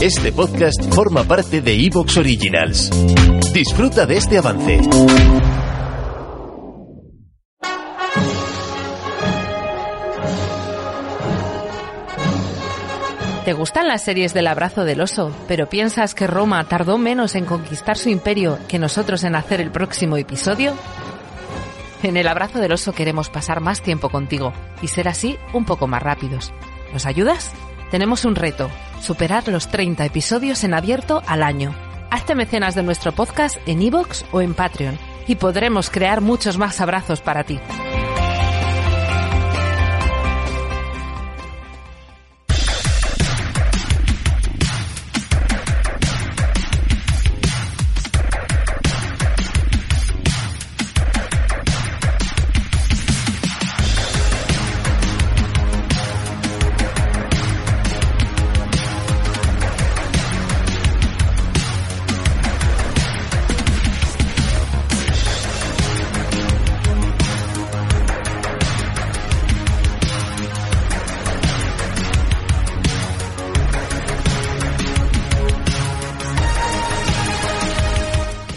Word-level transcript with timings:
Este 0.00 0.30
podcast 0.30 0.94
forma 0.94 1.24
parte 1.24 1.60
de 1.60 1.74
Evox 1.74 2.18
Originals. 2.18 2.88
Disfruta 3.52 4.06
de 4.06 4.16
este 4.16 4.38
avance. 4.38 4.78
¿Te 13.44 13.52
gustan 13.54 13.88
las 13.88 14.04
series 14.04 14.32
del 14.32 14.46
abrazo 14.46 14.84
del 14.84 15.00
oso, 15.00 15.34
pero 15.48 15.68
piensas 15.68 16.14
que 16.14 16.28
Roma 16.28 16.62
tardó 16.68 16.96
menos 16.96 17.34
en 17.34 17.44
conquistar 17.44 17.98
su 17.98 18.08
imperio 18.08 18.60
que 18.68 18.78
nosotros 18.78 19.24
en 19.24 19.34
hacer 19.34 19.60
el 19.60 19.72
próximo 19.72 20.16
episodio? 20.16 20.74
En 22.04 22.16
el 22.16 22.28
abrazo 22.28 22.60
del 22.60 22.70
oso 22.70 22.92
queremos 22.92 23.30
pasar 23.30 23.60
más 23.60 23.82
tiempo 23.82 24.10
contigo 24.10 24.52
y 24.80 24.86
ser 24.86 25.08
así 25.08 25.36
un 25.52 25.64
poco 25.64 25.88
más 25.88 26.04
rápidos. 26.04 26.52
¿Nos 26.92 27.04
ayudas? 27.04 27.52
Tenemos 27.90 28.26
un 28.26 28.34
reto, 28.34 28.70
superar 29.00 29.48
los 29.48 29.68
30 29.68 30.04
episodios 30.04 30.62
en 30.62 30.74
abierto 30.74 31.22
al 31.26 31.42
año. 31.42 31.74
Hazte 32.10 32.34
mecenas 32.34 32.74
de 32.74 32.82
nuestro 32.82 33.12
podcast 33.12 33.56
en 33.66 33.80
iVoox 33.80 34.24
o 34.32 34.42
en 34.42 34.54
Patreon 34.54 34.98
y 35.26 35.36
podremos 35.36 35.88
crear 35.88 36.20
muchos 36.20 36.58
más 36.58 36.80
abrazos 36.80 37.20
para 37.20 37.44
ti. 37.44 37.58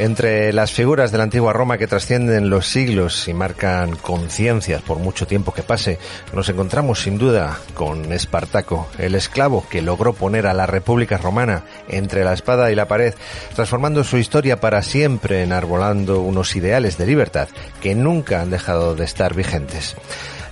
Entre 0.02 0.52
las 0.52 0.72
figuras 0.72 1.12
de 1.12 1.20
la 1.20 1.26
antigua 1.26 1.54
Roma 1.54 1.78
que 1.78 1.86
trascienden 1.86 2.50
los 2.50 2.66
siglos 2.66 3.28
y 3.28 3.36
marcan 3.36 3.96
conciencias 3.98 4.82
por 4.82 4.98
mucho 4.98 5.28
tiempo 5.28 5.54
que 5.54 5.62
pase, 5.62 6.00
nos 6.34 6.50
encontramos 6.50 7.04
sin 7.04 7.20
duda 7.20 7.60
con 7.76 8.12
Espartaco, 8.12 8.88
el 8.98 9.14
esclavo 9.14 9.64
que 9.70 9.84
logró 9.84 10.14
poner 10.14 10.48
a 10.48 10.56
la 10.56 10.66
República 10.66 11.20
Romana 11.20 11.66
entre 11.88 12.24
la 12.24 12.34
espada 12.34 12.72
y 12.72 12.76
la 12.76 12.88
pared, 12.88 13.14
transformando 13.54 14.04
su 14.04 14.18
historia 14.18 14.60
para 14.60 14.82
siempre, 14.82 15.44
enarbolando 15.44 16.22
unos 16.22 16.56
ideales 16.56 16.98
de 16.98 17.06
libertad 17.06 17.50
que 17.80 17.94
nunca 17.94 18.42
han 18.42 18.50
dejado 18.50 18.96
de 18.96 19.06
estar 19.06 19.36
vigentes. 19.36 19.96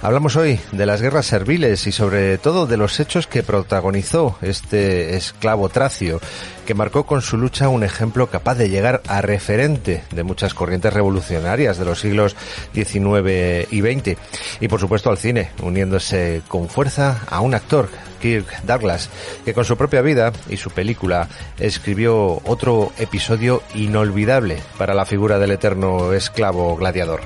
Hablamos 0.01 0.37
hoy 0.37 0.61
de 0.71 0.85
las 0.85 1.01
guerras 1.01 1.25
serviles 1.25 1.85
y 1.85 1.91
sobre 1.91 2.37
todo 2.37 2.65
de 2.65 2.77
los 2.77 3.01
hechos 3.01 3.27
que 3.27 3.43
protagonizó 3.43 4.37
este 4.41 5.17
esclavo 5.17 5.67
tracio, 5.67 6.21
que 6.65 6.73
marcó 6.73 7.05
con 7.05 7.21
su 7.21 7.37
lucha 7.37 7.67
un 7.67 7.83
ejemplo 7.83 8.27
capaz 8.27 8.55
de 8.55 8.69
llegar 8.69 9.01
a 9.07 9.21
referente 9.21 10.05
de 10.11 10.23
muchas 10.23 10.53
corrientes 10.53 10.93
revolucionarias 10.93 11.77
de 11.77 11.83
los 11.83 11.99
siglos 11.99 12.37
XIX 12.73 13.67
y 13.71 13.81
XX. 13.81 14.17
Y 14.61 14.69
por 14.69 14.79
supuesto 14.79 15.09
al 15.09 15.17
cine, 15.17 15.51
uniéndose 15.61 16.43
con 16.47 16.69
fuerza 16.69 17.25
a 17.29 17.41
un 17.41 17.53
actor, 17.53 17.89
Kirk 18.21 18.63
Douglas, 18.63 19.09
que 19.43 19.53
con 19.53 19.65
su 19.65 19.75
propia 19.75 20.01
vida 20.01 20.31
y 20.49 20.55
su 20.55 20.71
película 20.71 21.27
escribió 21.59 22.41
otro 22.45 22.93
episodio 22.99 23.63
inolvidable 23.75 24.59
para 24.77 24.93
la 24.93 25.05
figura 25.05 25.39
del 25.39 25.51
eterno 25.51 26.13
esclavo 26.13 26.77
gladiador. 26.77 27.19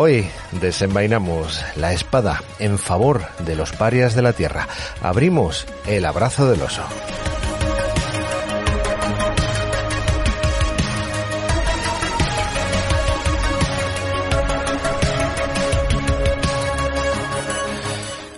Hoy 0.00 0.30
desenvainamos 0.52 1.60
la 1.74 1.92
espada 1.92 2.44
en 2.60 2.78
favor 2.78 3.26
de 3.40 3.56
los 3.56 3.72
parias 3.72 4.14
de 4.14 4.22
la 4.22 4.32
tierra. 4.32 4.68
Abrimos 5.02 5.66
el 5.88 6.04
abrazo 6.04 6.48
del 6.48 6.62
oso. 6.62 6.84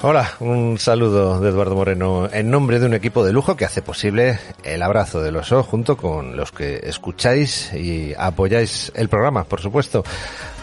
Hola, 0.02 0.30
un 0.40 0.78
saludo 0.78 1.40
de 1.40 1.50
Eduardo 1.50 1.74
Moreno 1.74 2.26
en 2.32 2.50
nombre 2.50 2.80
de 2.80 2.86
un 2.86 2.94
equipo 2.94 3.22
de 3.22 3.34
lujo 3.34 3.54
que 3.54 3.66
hace 3.66 3.82
posible 3.82 4.38
el 4.64 4.80
abrazo 4.80 5.20
del 5.20 5.36
oso 5.36 5.62
junto 5.62 5.98
con 5.98 6.38
los 6.38 6.52
que 6.52 6.80
escucháis 6.84 7.70
y 7.74 8.14
apoyáis 8.16 8.90
el 8.94 9.10
programa, 9.10 9.44
por 9.44 9.60
supuesto. 9.60 10.02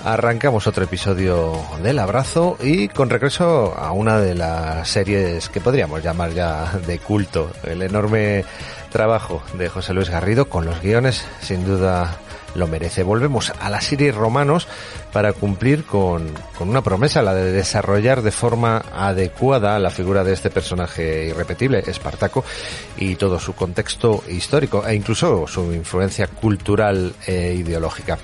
Arrancamos 0.03 0.65
otro 0.65 0.85
episodio 0.85 1.53
del 1.83 1.99
abrazo 1.99 2.57
y 2.63 2.87
con 2.87 3.11
regreso 3.11 3.75
a 3.77 3.91
una 3.91 4.19
de 4.19 4.33
las 4.33 4.89
series 4.89 5.49
que 5.49 5.61
podríamos 5.61 6.03
llamar 6.03 6.33
ya 6.33 6.71
de 6.87 6.97
culto, 6.97 7.51
el 7.63 7.83
enorme 7.83 8.43
trabajo 8.91 9.43
de 9.53 9.69
José 9.69 9.93
Luis 9.93 10.09
Garrido 10.09 10.49
con 10.49 10.65
los 10.65 10.81
guiones, 10.81 11.27
sin 11.41 11.63
duda 11.63 12.17
lo 12.57 12.67
merece. 12.67 13.03
Volvemos 13.03 13.53
a 13.59 13.69
la 13.69 13.79
serie 13.79 14.11
Romanos 14.11 14.67
para 15.13 15.31
cumplir 15.33 15.85
con, 15.85 16.33
con, 16.57 16.69
una 16.69 16.81
promesa, 16.81 17.21
la 17.21 17.33
de 17.33 17.51
desarrollar 17.51 18.21
de 18.21 18.31
forma 18.31 18.83
adecuada 18.93 19.79
la 19.79 19.89
figura 19.89 20.23
de 20.23 20.33
este 20.33 20.49
personaje 20.49 21.27
irrepetible, 21.27 21.83
Espartaco, 21.85 22.43
y 22.97 23.15
todo 23.15 23.39
su 23.39 23.53
contexto 23.53 24.23
histórico 24.27 24.85
e 24.85 24.95
incluso 24.95 25.47
su 25.47 25.71
influencia 25.73 26.27
cultural 26.27 27.13
e 27.25 27.53
ideológica. 27.53 28.17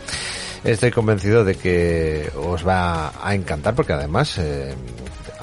Estoy 0.64 0.92
convencido 0.92 1.44
de 1.44 1.56
que 1.56 2.32
os 2.38 2.66
va 2.66 3.12
a 3.22 3.36
encantar 3.36 3.76
porque 3.76 3.94
además, 3.94 4.38
eh, 4.38 4.74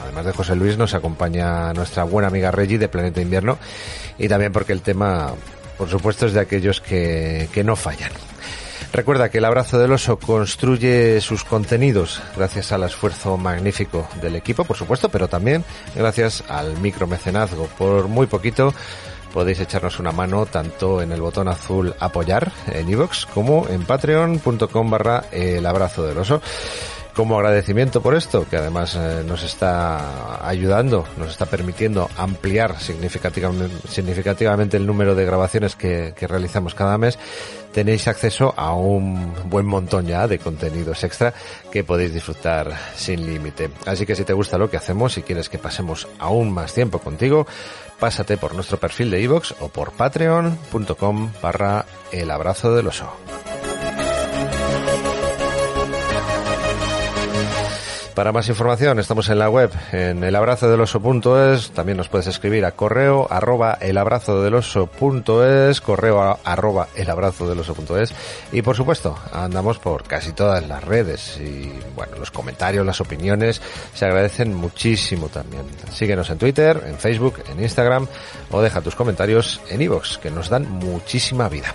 además 0.02 0.24
de 0.24 0.32
José 0.32 0.56
Luis, 0.56 0.78
nos 0.78 0.94
acompaña 0.94 1.74
nuestra 1.74 2.04
buena 2.04 2.28
amiga 2.28 2.50
Reggie 2.50 2.78
de 2.78 2.88
Planeta 2.88 3.20
Invierno 3.20 3.58
y 4.18 4.28
también 4.28 4.50
porque 4.50 4.72
el 4.72 4.80
tema, 4.80 5.34
por 5.76 5.90
supuesto, 5.90 6.24
es 6.24 6.32
de 6.32 6.40
aquellos 6.40 6.80
que, 6.80 7.50
que 7.52 7.62
no 7.62 7.76
fallan. 7.76 8.10
Recuerda 8.92 9.28
que 9.28 9.38
el 9.38 9.44
abrazo 9.44 9.78
del 9.78 9.92
oso 9.92 10.18
construye 10.18 11.20
sus 11.20 11.44
contenidos 11.44 12.20
gracias 12.36 12.72
al 12.72 12.82
esfuerzo 12.82 13.36
magnífico 13.36 14.08
del 14.20 14.34
equipo, 14.34 14.64
por 14.64 14.76
supuesto, 14.76 15.08
pero 15.08 15.28
también 15.28 15.64
gracias 15.94 16.42
al 16.48 16.76
micromecenazgo. 16.78 17.66
Por 17.78 18.08
muy 18.08 18.26
poquito 18.26 18.74
podéis 19.32 19.60
echarnos 19.60 20.00
una 20.00 20.10
mano 20.10 20.44
tanto 20.46 21.02
en 21.02 21.12
el 21.12 21.20
botón 21.20 21.46
azul 21.46 21.94
apoyar 22.00 22.50
en 22.66 22.88
iVoox 22.88 23.26
como 23.26 23.68
en 23.68 23.84
patreon.com 23.84 24.90
barra 24.90 25.24
el 25.30 25.64
abrazo 25.66 26.04
del 26.04 26.18
oso 26.18 26.42
como 27.14 27.36
agradecimiento 27.36 28.00
por 28.00 28.14
esto, 28.14 28.46
que 28.48 28.56
además 28.56 28.96
eh, 28.96 29.22
nos 29.26 29.42
está 29.42 30.46
ayudando, 30.46 31.06
nos 31.16 31.30
está 31.30 31.46
permitiendo 31.46 32.08
ampliar 32.16 32.76
significativamente, 32.78 34.76
el 34.76 34.86
número 34.86 35.14
de 35.14 35.24
grabaciones 35.24 35.76
que, 35.76 36.14
realizamos 36.20 36.74
cada 36.74 36.98
mes, 36.98 37.18
tenéis 37.72 38.08
acceso 38.08 38.54
a 38.56 38.74
un 38.74 39.32
buen 39.48 39.66
montón 39.66 40.06
ya 40.06 40.26
de 40.28 40.38
contenidos 40.38 41.02
extra 41.04 41.34
que 41.70 41.84
podéis 41.84 42.14
disfrutar 42.14 42.76
sin 42.94 43.26
límite. 43.26 43.70
Así 43.86 44.06
que 44.06 44.16
si 44.16 44.24
te 44.24 44.32
gusta 44.32 44.58
lo 44.58 44.70
que 44.70 44.76
hacemos, 44.76 45.14
si 45.14 45.22
quieres 45.22 45.48
que 45.48 45.58
pasemos 45.58 46.08
aún 46.18 46.52
más 46.52 46.72
tiempo 46.74 46.98
contigo, 46.98 47.46
pásate 47.98 48.36
por 48.36 48.54
nuestro 48.54 48.78
perfil 48.78 49.10
de 49.10 49.20
iVoox 49.22 49.54
o 49.60 49.68
por 49.68 49.92
patreon.com 49.92 51.32
barra 51.42 51.84
el 52.12 52.30
abrazo 52.30 52.74
del 52.74 52.88
oso. 52.88 53.10
Para 58.20 58.32
más 58.32 58.50
información 58.50 58.98
estamos 58.98 59.30
en 59.30 59.38
la 59.38 59.48
web 59.48 59.70
en 59.92 60.22
elabrazodeloso.es, 60.22 61.70
también 61.70 61.96
nos 61.96 62.10
puedes 62.10 62.26
escribir 62.26 62.66
a 62.66 62.72
correo 62.72 63.26
arroba 63.30 63.78
elabrazodeloso.es, 63.80 65.80
correo 65.80 66.38
arroba 66.44 66.88
elabrazodeloso.es 66.94 68.14
y 68.52 68.60
por 68.60 68.76
supuesto 68.76 69.18
andamos 69.32 69.78
por 69.78 70.02
casi 70.02 70.32
todas 70.32 70.68
las 70.68 70.84
redes 70.84 71.40
y 71.40 71.72
bueno, 71.96 72.18
los 72.18 72.30
comentarios, 72.30 72.84
las 72.84 73.00
opiniones 73.00 73.62
se 73.94 74.04
agradecen 74.04 74.54
muchísimo 74.54 75.30
también. 75.30 75.62
Síguenos 75.90 76.28
en 76.28 76.36
Twitter, 76.36 76.78
en 76.88 76.98
Facebook, 76.98 77.42
en 77.50 77.62
Instagram 77.62 78.06
o 78.50 78.60
deja 78.60 78.82
tus 78.82 78.96
comentarios 78.96 79.62
en 79.70 79.80
iVoox 79.80 80.18
que 80.18 80.30
nos 80.30 80.50
dan 80.50 80.68
muchísima 80.68 81.48
vida. 81.48 81.74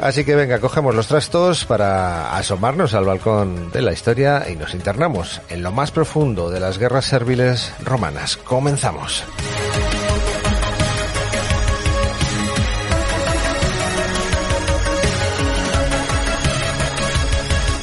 Así 0.00 0.24
que 0.24 0.36
venga, 0.36 0.60
cogemos 0.60 0.94
los 0.94 1.08
trastos 1.08 1.64
para 1.64 2.36
asomarnos 2.36 2.94
al 2.94 3.04
balcón 3.04 3.72
de 3.72 3.82
la 3.82 3.92
historia 3.92 4.46
y 4.48 4.54
nos 4.54 4.72
internamos 4.74 5.40
en 5.48 5.62
lo 5.62 5.72
más 5.72 5.90
profundo 5.90 6.50
de 6.50 6.60
las 6.60 6.78
guerras 6.78 7.04
serviles 7.04 7.72
romanas. 7.82 8.36
Comenzamos. 8.36 9.24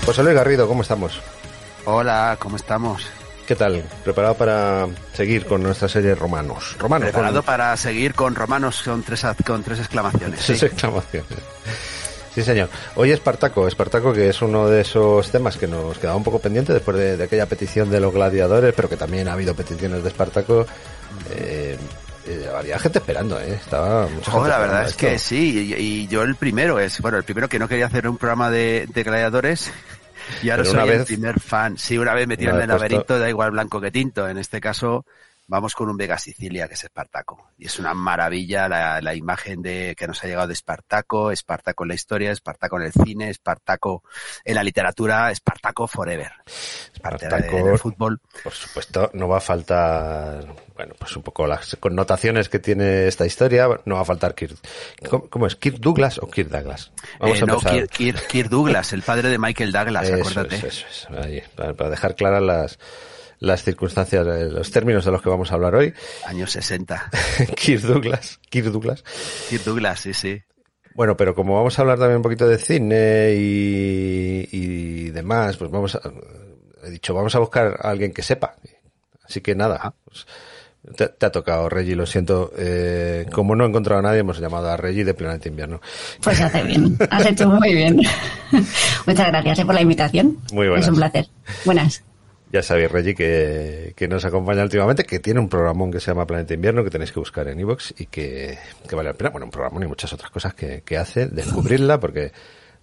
José 0.05 0.23
Luis 0.23 0.35
Garrido, 0.35 0.67
¿cómo 0.67 0.83
estamos? 0.83 1.19
Hola, 1.83 2.37
¿cómo 2.39 2.55
estamos? 2.55 3.05
¿Qué 3.45 3.55
tal? 3.55 3.83
¿Preparado 4.03 4.35
para 4.35 4.87
seguir 5.13 5.45
con 5.45 5.61
nuestra 5.61 5.89
serie 5.89 6.15
Romanos? 6.15 6.75
Romanos. 6.79 7.09
Preparado 7.09 7.43
para 7.43 7.75
seguir 7.75 8.13
con 8.15 8.35
Romanos 8.35 8.81
con 8.83 9.03
tres, 9.03 9.25
con 9.45 9.63
tres 9.63 9.79
exclamaciones. 9.79 10.45
Tres 10.45 10.63
exclamaciones. 10.63 11.39
Sí, 12.35 12.43
señor. 12.43 12.67
Hoy 12.95 13.11
Espartaco, 13.11 13.65
Espartaco 13.65 14.11
que 14.11 14.27
es 14.27 14.41
uno 14.41 14.67
de 14.67 14.81
esos 14.81 15.31
temas 15.31 15.55
que 15.55 15.67
nos 15.67 15.97
quedaba 15.97 16.17
un 16.17 16.23
poco 16.25 16.39
pendiente 16.39 16.73
después 16.73 16.97
de, 16.97 17.23
aquella 17.23 17.45
petición 17.45 17.89
de 17.89 18.01
los 18.01 18.13
gladiadores, 18.13 18.73
pero 18.75 18.89
que 18.89 18.97
también 18.97 19.29
ha 19.29 19.33
habido 19.33 19.55
peticiones 19.55 20.03
de 20.03 20.09
Espartaco. 20.09 20.65
Eh, 21.31 21.77
eh, 22.27 22.49
había 22.53 22.77
gente 22.77 22.99
esperando, 22.99 23.39
¿eh? 23.39 23.53
Estaba 23.53 24.07
mucha 24.07 24.37
la 24.49 24.59
verdad 24.59 24.85
es 24.85 24.95
que 24.97 25.17
sí, 25.17 25.75
y, 25.77 26.07
yo 26.07 26.23
el 26.23 26.35
primero 26.35 26.77
es, 26.77 26.99
bueno, 26.99 27.17
el 27.17 27.23
primero 27.23 27.47
que 27.47 27.57
no 27.57 27.69
quería 27.69 27.85
hacer 27.85 28.05
un 28.05 28.17
programa 28.17 28.51
de, 28.51 28.85
gladiadores, 28.93 29.71
y 30.43 30.49
ahora 30.49 30.65
soy 30.65 30.89
el 30.89 31.05
primer 31.05 31.39
fan. 31.39 31.77
Sí, 31.77 31.97
una 31.97 32.13
vez 32.13 32.27
me 32.27 32.35
tiran 32.35 32.59
el 32.59 32.67
laberinto, 32.67 33.17
da 33.17 33.29
igual 33.29 33.51
blanco 33.51 33.79
que 33.79 33.91
tinto. 33.91 34.27
En 34.27 34.37
este 34.39 34.59
caso, 34.59 35.05
vamos 35.47 35.75
con 35.75 35.89
un 35.89 35.97
Vega 35.97 36.17
Sicilia 36.17 36.67
que 36.67 36.73
es 36.73 36.83
Espartaco. 36.83 37.51
Y 37.57 37.67
es 37.67 37.79
una 37.79 37.93
maravilla 37.93 38.67
la, 38.67 39.01
la, 39.01 39.15
imagen 39.15 39.61
de 39.61 39.95
que 39.97 40.07
nos 40.07 40.23
ha 40.23 40.27
llegado 40.27 40.47
de 40.47 40.53
Espartaco, 40.53 41.31
Espartaco 41.31 41.83
en 41.83 41.89
la 41.89 41.95
historia, 41.95 42.31
Espartaco 42.31 42.77
en 42.77 42.85
el 42.85 42.91
cine, 42.93 43.29
Espartaco 43.29 44.03
en 44.43 44.55
la 44.55 44.63
literatura, 44.63 45.31
Espartaco 45.31 45.87
forever. 45.87 46.31
Espartaco 46.93 47.57
en 47.57 47.67
el 47.67 47.79
fútbol. 47.79 48.19
Por 48.43 48.53
supuesto, 48.53 49.11
no 49.13 49.27
va 49.27 49.37
a 49.37 49.41
faltar, 49.41 50.45
bueno, 50.75 50.95
pues 50.97 51.15
un 51.15 51.23
poco 51.23 51.47
las 51.47 51.75
connotaciones 51.79 52.49
que 52.49 52.59
tiene 52.59 53.07
esta 53.07 53.25
historia, 53.25 53.67
no 53.85 53.95
va 53.95 54.01
a 54.01 54.05
faltar 54.05 54.33
Kirk. 54.35 54.57
¿Cómo, 55.29 55.47
es? 55.47 55.55
¿Kirk 55.55 55.77
Douglas 55.77 56.17
o 56.17 56.27
Kirk 56.27 56.49
Douglas? 56.49 56.91
Vamos 57.19 57.41
a 57.41 57.45
no, 57.45 57.59
Kirk, 57.59 58.49
Douglas, 58.49 58.93
el 58.93 59.03
padre 59.03 59.29
de 59.29 59.37
Michael 59.37 59.71
Douglas, 59.71 60.09
acuérdate. 60.11 60.55
Eso, 60.55 60.67
eso, 60.67 60.87
eso. 60.89 61.07
Ahí, 61.21 61.43
para 61.55 61.89
dejar 61.89 62.15
claras 62.15 62.41
las 62.41 62.79
las 63.39 63.63
circunstancias, 63.63 64.25
los 64.25 64.71
términos 64.71 65.05
de 65.05 65.11
los 65.11 65.21
que 65.21 65.29
vamos 65.29 65.51
a 65.51 65.55
hablar 65.55 65.75
hoy. 65.75 65.93
Años 66.25 66.51
60. 66.51 67.11
Kirk 67.55 67.81
Douglas. 67.81 68.39
Kirk 68.49 68.67
Douglas. 68.67 69.03
Kirk 69.49 69.63
Douglas, 69.63 69.99
sí, 69.99 70.13
sí. 70.13 70.41
Bueno, 70.95 71.17
pero 71.17 71.35
como 71.35 71.55
vamos 71.55 71.77
a 71.77 71.81
hablar 71.81 71.99
también 71.99 72.17
un 72.17 72.23
poquito 72.23 72.47
de 72.47 72.57
cine 72.57 73.33
y, 73.37 74.47
y 74.51 75.09
demás, 75.09 75.57
pues 75.57 75.69
vamos 75.69 75.95
a, 75.95 76.01
he 76.85 76.89
dicho, 76.89 77.13
vamos 77.13 77.35
a 77.35 77.39
buscar 77.39 77.77
a 77.81 77.89
alguien 77.89 78.13
que 78.13 78.21
sepa. 78.21 78.55
Así 79.23 79.41
que 79.41 79.55
nada, 79.55 79.79
ah. 79.81 79.93
pues, 80.05 80.25
te, 80.95 81.25
ha 81.25 81.31
tocado, 81.31 81.67
Reggie, 81.67 81.95
lo 81.95 82.05
siento. 82.05 82.51
Eh, 82.57 83.25
como 83.31 83.55
no 83.55 83.65
he 83.65 83.67
encontrado 83.67 83.99
a 83.99 84.03
nadie, 84.03 84.19
hemos 84.19 84.39
llamado 84.39 84.69
a 84.69 84.77
Reggie 84.77 85.03
de 85.03 85.13
Planeta 85.13 85.49
Invierno. 85.49 85.81
Pues 86.21 86.39
hace 86.39 86.63
bien, 86.63 86.97
has 87.09 87.25
hecho 87.25 87.49
muy 87.49 87.73
bien. 87.73 87.97
Muchas 89.05 89.27
gracias 89.27 89.59
eh, 89.59 89.65
por 89.65 89.75
la 89.75 89.81
invitación. 89.81 90.39
Muy 90.53 90.67
buenas. 90.67 90.85
Es 90.85 90.91
un 90.91 90.97
placer. 90.97 91.27
Buenas. 91.65 92.03
Ya 92.55 92.63
sabéis, 92.63 92.89
Reggie, 92.89 93.15
que, 93.15 93.91
que, 93.97 94.07
nos 94.07 94.23
acompaña 94.23 94.63
últimamente, 94.63 95.03
que 95.03 95.19
tiene 95.19 95.41
un 95.41 95.49
programón 95.49 95.91
que 95.91 95.99
se 95.99 96.11
llama 96.11 96.25
Planeta 96.25 96.53
Invierno, 96.53 96.85
que 96.85 96.89
tenéis 96.89 97.11
que 97.11 97.19
buscar 97.19 97.49
en 97.49 97.59
iVoox 97.59 97.99
y 97.99 98.05
que, 98.05 98.57
que, 98.87 98.95
vale 98.95 99.09
la 99.09 99.13
pena. 99.13 99.29
Bueno, 99.29 99.47
un 99.47 99.51
programón 99.51 99.83
y 99.83 99.87
muchas 99.87 100.13
otras 100.13 100.31
cosas 100.31 100.53
que, 100.53 100.81
que 100.83 100.97
hace, 100.97 101.25
descubrirla 101.27 101.99
porque 101.99 102.31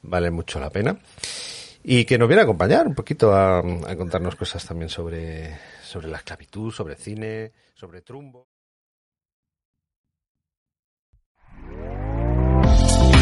vale 0.03 0.31
mucho 0.31 0.61
la 0.61 0.69
pena. 0.69 0.99
Y 1.83 2.05
que 2.05 2.19
nos 2.19 2.29
viene 2.29 2.43
a 2.43 2.45
acompañar 2.45 2.87
un 2.87 2.95
poquito 2.95 3.33
a, 3.33 3.61
a 3.61 3.97
contarnos 3.97 4.37
cosas 4.37 4.63
también 4.63 4.91
sobre, 4.91 5.57
sobre 5.83 6.09
la 6.09 6.19
esclavitud, 6.19 6.71
sobre 6.71 6.95
cine, 6.95 7.53
sobre 7.73 8.03
Trumbo. 8.03 8.52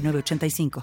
85 0.00 0.70